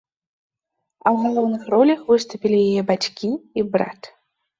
А 1.03 1.07
ў 1.15 1.27
галоўных 1.27 1.67
ролях 1.73 1.99
выступілі 2.11 2.57
яе 2.71 2.81
бацькі 2.93 3.29
і 3.61 3.67
брат. 3.77 4.01